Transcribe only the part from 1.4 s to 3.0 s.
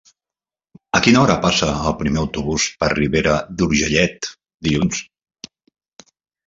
passa el primer autobús per